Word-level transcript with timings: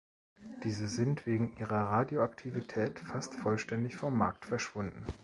Diese 0.63 0.87
sind 0.87 1.27
wegen 1.27 1.55
ihrer 1.57 1.77
Radioaktivität 1.91 2.99
fast 3.01 3.35
vollständig 3.35 3.97
vom 3.97 4.17
Markt 4.17 4.45
verschwunden. 4.47 5.05